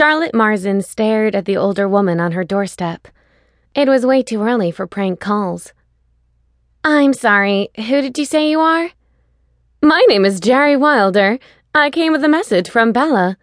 Charlotte 0.00 0.32
Marzan 0.32 0.82
stared 0.82 1.34
at 1.34 1.44
the 1.44 1.58
older 1.58 1.86
woman 1.86 2.20
on 2.20 2.32
her 2.32 2.42
doorstep. 2.42 3.06
It 3.74 3.86
was 3.86 4.06
way 4.06 4.22
too 4.22 4.40
early 4.40 4.70
for 4.70 4.86
prank 4.86 5.20
calls. 5.20 5.74
I'm 6.82 7.12
sorry, 7.12 7.68
who 7.76 8.00
did 8.00 8.16
you 8.16 8.24
say 8.24 8.48
you 8.48 8.60
are? 8.60 8.92
My 9.82 10.02
name 10.08 10.24
is 10.24 10.40
Gerri 10.40 10.74
Wilder. 10.74 11.38
I 11.74 11.90
came 11.90 12.12
with 12.12 12.24
a 12.24 12.30
message 12.30 12.70
from 12.70 12.92
Bella. 12.92 13.36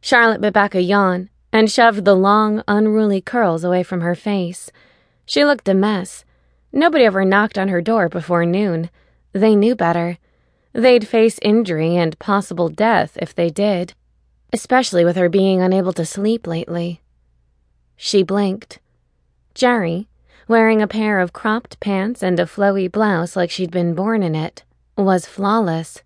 Charlotte 0.00 0.40
bit 0.40 0.54
back 0.54 0.74
a 0.74 0.82
yawn 0.82 1.30
and 1.52 1.70
shoved 1.70 2.04
the 2.04 2.16
long, 2.16 2.64
unruly 2.66 3.20
curls 3.20 3.62
away 3.62 3.84
from 3.84 4.00
her 4.00 4.16
face. 4.16 4.72
She 5.24 5.44
looked 5.44 5.68
a 5.68 5.72
mess. 5.72 6.24
Nobody 6.72 7.04
ever 7.04 7.24
knocked 7.24 7.56
on 7.56 7.68
her 7.68 7.80
door 7.80 8.08
before 8.08 8.44
noon. 8.44 8.90
They 9.32 9.54
knew 9.54 9.76
better. 9.76 10.18
They'd 10.72 11.06
face 11.06 11.38
injury 11.42 11.94
and 11.94 12.18
possible 12.18 12.68
death 12.68 13.16
if 13.22 13.32
they 13.36 13.50
did 13.50 13.94
especially 14.52 15.04
with 15.04 15.16
her 15.16 15.28
being 15.28 15.60
unable 15.60 15.92
to 15.92 16.04
sleep 16.04 16.46
lately. 16.46 17.00
She 17.96 18.22
blinked. 18.22 18.78
Gerri, 19.54 20.06
wearing 20.46 20.80
a 20.80 20.86
pair 20.86 21.20
of 21.20 21.32
cropped 21.32 21.80
pants 21.80 22.22
and 22.22 22.38
a 22.38 22.44
flowy 22.44 22.90
blouse 22.90 23.36
like 23.36 23.50
she'd 23.50 23.70
been 23.70 23.94
born 23.94 24.22
in 24.22 24.34
it, 24.34 24.64
was 24.96 25.26
flawless. 25.26 26.02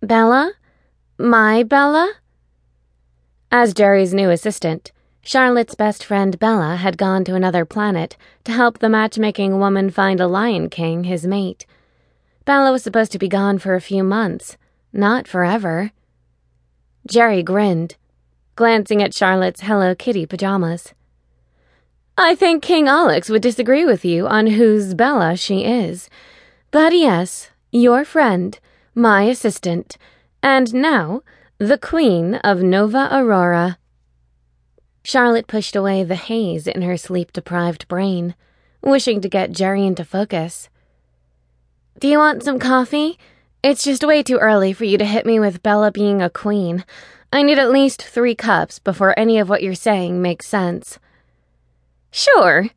Bella? 0.00 0.52
My 1.16 1.62
Bella? 1.62 2.12
As 3.50 3.72
Gerri's 3.72 4.12
new 4.12 4.30
assistant, 4.30 4.90
Charlotte's 5.22 5.74
best 5.74 6.04
friend 6.04 6.38
Bella 6.38 6.76
had 6.76 6.98
gone 6.98 7.24
to 7.24 7.34
another 7.34 7.64
planet 7.64 8.16
to 8.44 8.52
help 8.52 8.78
the 8.78 8.90
matchmaking 8.90 9.58
woman 9.58 9.88
find 9.90 10.20
a 10.20 10.26
Lion 10.26 10.68
King, 10.68 11.04
his 11.04 11.26
mate. 11.26 11.64
Bella 12.44 12.70
was 12.72 12.82
supposed 12.82 13.12
to 13.12 13.18
be 13.18 13.28
gone 13.28 13.58
for 13.58 13.74
a 13.74 13.80
few 13.80 14.04
months, 14.04 14.58
not 14.92 15.26
forever. 15.26 15.92
Gerri 17.08 17.44
grinned, 17.44 17.96
glancing 18.56 19.02
at 19.02 19.12
Charlotte's 19.12 19.62
Hello 19.62 19.94
Kitty 19.94 20.24
pajamas. 20.24 20.94
I 22.16 22.34
think 22.34 22.62
King 22.62 22.88
Alex 22.88 23.28
would 23.28 23.42
disagree 23.42 23.84
with 23.84 24.04
you 24.04 24.26
on 24.26 24.46
whose 24.46 24.94
Bella 24.94 25.36
she 25.36 25.64
is. 25.64 26.08
But 26.70 26.92
yes, 26.92 27.50
your 27.72 28.04
friend, 28.04 28.58
my 28.94 29.24
assistant, 29.24 29.98
and 30.42 30.72
now 30.72 31.22
the 31.58 31.78
Queen 31.78 32.36
of 32.36 32.62
Nova 32.62 33.08
Aurora. 33.10 33.78
Charlotte 35.02 35.46
pushed 35.46 35.76
away 35.76 36.04
the 36.04 36.14
haze 36.14 36.66
in 36.66 36.82
her 36.82 36.96
sleep 36.96 37.32
deprived 37.32 37.86
brain, 37.88 38.34
wishing 38.80 39.20
to 39.20 39.28
get 39.28 39.52
Gerri 39.52 39.86
into 39.86 40.04
focus. 40.04 40.70
Do 42.00 42.08
you 42.08 42.18
want 42.18 42.42
some 42.42 42.58
coffee? 42.58 43.18
It's 43.64 43.82
just 43.82 44.04
way 44.04 44.22
too 44.22 44.36
early 44.36 44.74
for 44.74 44.84
you 44.84 44.98
to 44.98 45.06
hit 45.06 45.24
me 45.24 45.40
with 45.40 45.62
Bella 45.62 45.90
being 45.90 46.20
a 46.20 46.28
queen. 46.28 46.84
I 47.32 47.42
need 47.42 47.58
at 47.58 47.70
least 47.70 48.02
three 48.02 48.34
cups 48.34 48.78
before 48.78 49.18
any 49.18 49.38
of 49.38 49.48
what 49.48 49.62
you're 49.62 49.74
saying 49.74 50.20
makes 50.20 50.46
sense. 50.46 50.98
Sure. 52.10 52.68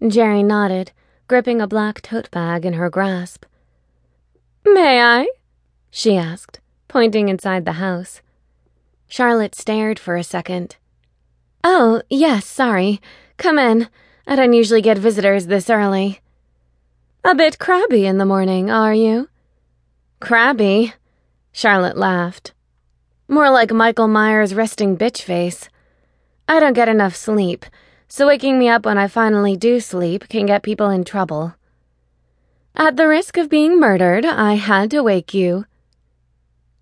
Gerri 0.00 0.44
nodded, 0.44 0.92
gripping 1.26 1.60
a 1.60 1.66
black 1.66 2.00
tote 2.00 2.30
bag 2.30 2.64
in 2.64 2.74
her 2.74 2.88
grasp. 2.88 3.44
May 4.64 5.02
I? 5.02 5.28
she 5.90 6.16
asked, 6.16 6.60
pointing 6.86 7.28
inside 7.28 7.64
the 7.64 7.82
house. 7.82 8.22
Charlotte 9.08 9.56
stared 9.56 9.98
for 9.98 10.14
a 10.14 10.22
second. 10.22 10.76
Oh, 11.64 12.02
yes, 12.08 12.46
sorry. 12.46 13.00
Come 13.36 13.58
in. 13.58 13.88
I 14.28 14.36
don't 14.36 14.52
usually 14.52 14.80
get 14.80 14.96
visitors 14.96 15.46
this 15.46 15.68
early. 15.68 16.20
A 17.24 17.34
bit 17.34 17.58
crabby 17.58 18.06
in 18.06 18.18
the 18.18 18.24
morning, 18.24 18.70
are 18.70 18.94
you? 18.94 19.28
Crabby, 20.20 20.92
Charlotte 21.50 21.96
laughed. 21.96 22.52
More 23.26 23.50
like 23.50 23.72
Michael 23.72 24.06
Myers' 24.06 24.54
resting 24.54 24.96
bitch 24.96 25.22
face. 25.22 25.70
I 26.46 26.60
don't 26.60 26.74
get 26.74 26.90
enough 26.90 27.16
sleep, 27.16 27.64
so 28.06 28.26
waking 28.26 28.58
me 28.58 28.68
up 28.68 28.84
when 28.84 28.98
I 28.98 29.08
finally 29.08 29.56
do 29.56 29.80
sleep 29.80 30.28
can 30.28 30.44
get 30.44 30.62
people 30.62 30.90
in 30.90 31.04
trouble. 31.04 31.54
At 32.76 32.96
the 32.96 33.08
risk 33.08 33.38
of 33.38 33.48
being 33.48 33.80
murdered, 33.80 34.26
I 34.26 34.54
had 34.54 34.90
to 34.90 35.02
wake 35.02 35.32
you. 35.32 35.64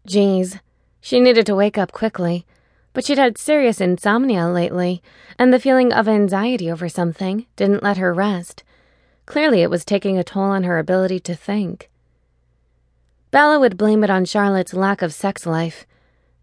Geez, 0.05 0.59
she 1.01 1.21
needed 1.21 1.47
to 1.47 1.55
wake 1.55 1.79
up 1.79 1.93
quickly, 1.93 2.45
but 2.93 3.05
she'd 3.05 3.19
had 3.19 3.39
serious 3.39 3.81
insomnia 3.81 4.49
lately, 4.49 5.01
and 5.39 5.53
the 5.53 5.61
feeling 5.61 5.93
of 5.93 6.09
anxiety 6.09 6.69
over 6.71 6.89
something 6.89 7.47
didn't 7.55 7.85
let 7.85 7.99
her 7.99 8.13
rest. 8.13 8.65
Clearly, 9.27 9.63
it 9.63 9.71
was 9.71 9.85
taking 9.85 10.19
a 10.19 10.25
toll 10.25 10.43
on 10.43 10.65
her 10.65 10.79
ability 10.79 11.21
to 11.21 11.37
think. 11.37 11.89
Bella 13.31 13.61
would 13.61 13.77
blame 13.77 14.03
it 14.03 14.11
on 14.11 14.25
Charlotte's 14.25 14.73
lack 14.73 15.03
of 15.03 15.13
sex 15.13 15.45
life. 15.45 15.87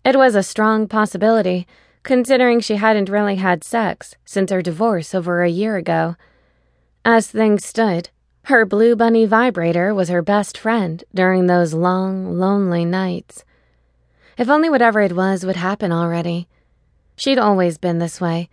It 0.03 0.16
was 0.16 0.35
a 0.35 0.44
strong 0.44 0.88
possibility, 0.88 1.66
considering 2.03 2.59
she 2.59 2.75
hadn't 2.75 3.09
really 3.09 3.38
had 3.38 3.63
sex 3.63 4.16
since 4.23 4.51
her 4.51 4.62
divorce 4.62 5.16
over 5.16 5.41
a 5.41 5.50
year 5.50 5.78
ago. 5.78 6.16
As 7.03 7.28
things 7.28 7.66
stood, 7.66 8.09
her 8.46 8.66
Blue 8.66 8.96
Bunny 8.96 9.25
vibrator 9.25 9.96
was 9.96 10.09
her 10.09 10.22
best 10.22 10.56
friend 10.56 11.03
during 11.13 11.47
those 11.47 11.73
long, 11.73 12.38
lonely 12.38 12.85
nights. 12.85 13.44
If 14.38 14.50
only 14.50 14.69
whatever 14.69 15.02
it 15.02 15.16
was 15.16 15.44
would 15.44 15.56
happen 15.56 15.91
already. 15.91 16.47
She'd 17.16 17.40
always 17.40 17.79
been 17.79 17.97
this 17.97 18.22
way, 18.22 18.50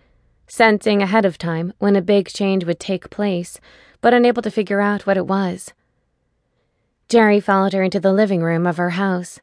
sensing 0.46 1.02
ahead 1.02 1.26
of 1.26 1.36
time 1.36 1.74
when 1.78 1.96
a 1.96 2.00
big 2.00 2.28
change 2.28 2.64
would 2.64 2.80
take 2.80 3.10
place, 3.10 3.60
but 4.00 4.14
unable 4.14 4.40
to 4.42 4.50
figure 4.50 4.80
out 4.80 5.06
what 5.06 5.18
it 5.18 5.26
was. 5.26 5.74
Gerri 7.12 7.42
followed 7.42 7.74
her 7.74 7.82
into 7.82 8.00
the 8.00 8.10
living 8.10 8.42
room 8.42 8.66
of 8.66 8.78
her 8.78 8.90
house. 8.90 9.38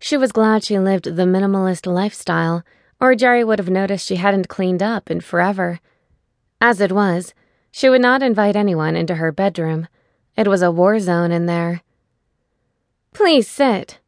She 0.00 0.16
was 0.16 0.32
glad 0.32 0.64
she 0.64 0.76
lived 0.76 1.04
the 1.04 1.22
minimalist 1.22 1.86
lifestyle, 1.86 2.64
or 3.00 3.14
Gerri 3.14 3.46
would 3.46 3.60
have 3.60 3.70
noticed 3.70 4.04
she 4.04 4.16
hadn't 4.16 4.48
cleaned 4.48 4.82
up 4.82 5.08
in 5.08 5.20
forever. 5.20 5.78
As 6.60 6.80
it 6.80 6.90
was, 6.90 7.32
she 7.70 7.88
would 7.88 8.00
not 8.00 8.24
invite 8.24 8.56
anyone 8.56 8.96
into 8.96 9.14
her 9.14 9.30
bedroom. 9.30 9.86
It 10.36 10.48
was 10.48 10.62
a 10.62 10.72
war 10.72 10.98
zone 10.98 11.30
in 11.30 11.46
there. 11.46 11.82
Please 13.14 13.46
sit, 13.46 14.00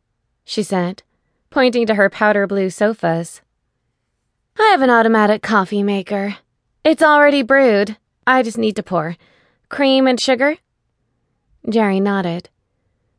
she 0.44 0.64
said, 0.64 1.04
pointing 1.50 1.86
to 1.86 1.94
her 1.94 2.10
powder 2.10 2.48
blue 2.48 2.68
sofas. 2.68 3.42
I 4.58 4.70
have 4.72 4.82
an 4.82 4.90
automatic 4.90 5.40
coffee 5.40 5.84
maker. 5.84 6.38
It's 6.82 7.02
already 7.02 7.42
brewed. 7.42 7.96
I 8.26 8.42
just 8.42 8.58
need 8.58 8.74
to 8.74 8.82
pour. 8.82 9.16
Cream 9.68 10.08
and 10.08 10.20
sugar? 10.20 10.56
Gerri 11.64 12.02
nodded. 12.02 12.48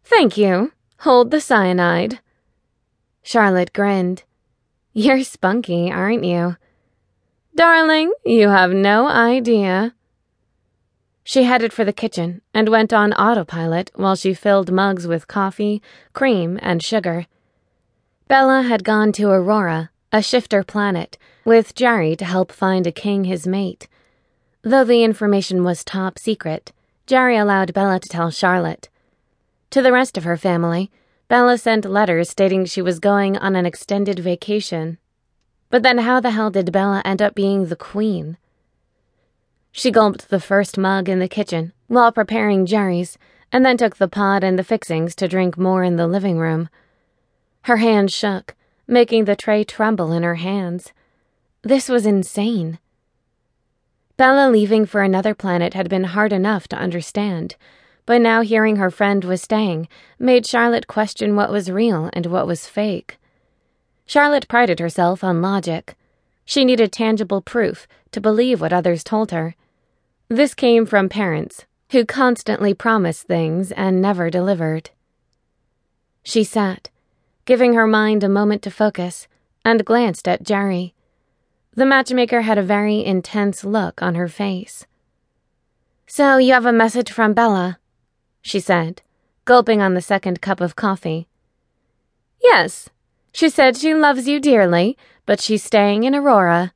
Thank 0.10 0.38
you. 0.38 0.74
Hold 1.02 1.30
the 1.30 1.40
cyanide. 1.40 2.20
Charlotte 3.22 3.72
grinned. 3.74 4.24
You're 4.92 5.24
spunky, 5.24 5.92
aren't 5.92 6.24
you? 6.24 6.58
Darling, 7.56 8.12
you 8.26 8.50
have 8.50 8.72
no 8.72 9.08
idea. 9.08 9.94
She 11.24 11.44
headed 11.44 11.72
for 11.72 11.86
the 11.86 11.94
kitchen 11.94 12.42
and 12.56 12.70
went 12.70 12.92
on 12.92 13.14
autopilot 13.14 13.92
while 13.94 14.16
she 14.16 14.34
filled 14.34 14.72
mugs 14.72 15.06
with 15.06 15.28
coffee, 15.28 15.80
cream, 16.12 16.58
and 16.64 16.82
sugar. 16.82 17.28
Bella 18.28 18.64
had 18.64 18.84
gone 18.84 19.12
to 19.12 19.30
Aurora, 19.30 19.92
a 20.12 20.24
shifter 20.24 20.64
planet, 20.64 21.20
with 21.46 21.76
Gerri 21.76 22.18
to 22.18 22.26
help 22.26 22.52
find 22.52 22.88
a 22.88 22.92
king 22.92 23.26
his 23.26 23.46
mate. 23.46 23.88
Though 24.64 24.84
the 24.84 25.04
information 25.04 25.64
was 25.64 25.84
top 25.84 26.18
secret, 26.18 26.72
Gerri 27.06 27.40
allowed 27.40 27.76
Bella 27.76 28.00
to 28.00 28.10
tell 28.10 28.32
Charlotte. 28.32 28.90
To 29.72 29.84
the 29.84 29.92
rest 29.92 30.18
of 30.18 30.24
her 30.24 30.38
family, 30.38 30.90
Bella 31.28 31.58
sent 31.60 31.86
letters 31.86 32.30
stating 32.30 32.66
she 32.66 32.82
was 32.82 32.98
going 32.98 33.38
on 33.38 33.56
an 33.56 33.68
extended 33.68 34.18
vacation. 34.18 34.98
But 35.70 35.84
then 35.84 36.00
how 36.00 36.20
the 36.20 36.32
hell 36.32 36.50
did 36.50 36.72
Bella 36.72 37.04
end 37.06 37.22
up 37.22 37.36
being 37.36 37.68
the 37.68 37.76
queen? 37.76 38.38
She 39.72 39.92
gulped 39.92 40.30
the 40.30 40.40
first 40.40 40.80
mug 40.80 41.08
in 41.08 41.20
the 41.20 41.28
kitchen 41.28 41.74
while 41.86 42.12
preparing 42.12 42.66
Gerri's, 42.66 43.20
and 43.52 43.64
then 43.64 43.78
took 43.78 43.98
the 43.98 44.08
pot 44.08 44.44
and 44.44 44.58
the 44.58 44.64
fixings 44.64 45.14
to 45.16 45.28
drink 45.28 45.56
more 45.56 45.84
in 45.84 45.98
the 45.98 46.08
living 46.08 46.40
room. 46.40 46.70
Her 47.64 47.78
hand 47.78 48.12
shook, 48.12 48.56
making 48.88 49.26
the 49.26 49.36
tray 49.36 49.64
tremble 49.64 50.12
in 50.12 50.24
her 50.24 50.36
hands. 50.36 50.94
This 51.62 51.90
was 51.90 52.08
insane. 52.08 52.80
Bella 54.18 54.50
leaving 54.50 54.88
for 54.88 55.02
another 55.02 55.36
planet 55.36 55.76
had 55.76 55.90
been 55.90 56.06
hard 56.06 56.34
enough 56.34 56.68
to 56.70 56.76
understand 56.76 57.56
but 58.10 58.22
now 58.22 58.42
hearing 58.42 58.78
her 58.78 58.90
friend 58.90 59.24
was 59.24 59.40
staying 59.40 59.88
made 60.18 60.44
Charlotte 60.44 60.88
question 60.88 61.36
what 61.36 61.52
was 61.52 61.70
real 61.70 62.10
and 62.12 62.26
what 62.26 62.48
was 62.48 62.66
fake. 62.66 63.20
Charlotte 64.08 64.48
prided 64.48 64.80
herself 64.80 65.24
on 65.24 65.44
logic. 65.44 65.96
She 66.44 66.66
needed 66.66 66.92
tangible 66.92 67.40
proof 67.40 67.88
to 68.12 68.20
believe 68.20 68.60
what 68.60 68.74
others 68.74 69.04
told 69.04 69.30
her. 69.30 69.56
This 70.28 70.56
came 70.56 70.88
from 70.88 71.08
parents 71.08 71.68
who 71.92 72.04
constantly 72.04 72.74
promised 72.74 73.28
things 73.28 73.72
and 73.74 74.02
never 74.02 74.32
delivered. 74.32 74.90
She 76.24 76.44
sat, 76.44 76.90
giving 77.46 77.74
her 77.74 77.86
mind 77.86 78.24
a 78.24 78.28
moment 78.28 78.64
to 78.64 78.72
focus, 78.72 79.28
and 79.64 79.86
glanced 79.86 80.28
at 80.28 80.42
Gerri. 80.42 80.94
The 81.76 81.86
matchmaker 81.86 82.42
had 82.42 82.58
a 82.58 82.64
very 82.64 83.06
intense 83.06 83.64
look 83.64 84.02
on 84.02 84.16
her 84.16 84.28
face. 84.28 84.88
So 86.08 86.38
you 86.38 86.54
have 86.54 86.66
a 86.66 86.74
message 86.74 87.12
from 87.12 87.36
Bella? 87.36 87.79
She 88.50 88.60
said, 88.60 89.02
gulping 89.46 89.80
on 89.80 89.94
the 89.94 90.02
second 90.02 90.42
cup 90.42 90.60
of 90.60 90.76
coffee. 90.76 91.28
Yes, 92.42 92.90
she 93.32 93.48
said 93.48 93.78
she 93.78 93.94
loves 93.94 94.28
you 94.28 94.40
dearly, 94.40 94.98
but 95.28 95.40
she's 95.40 95.64
staying 95.64 96.04
in 96.04 96.16
Aurora 96.16 96.74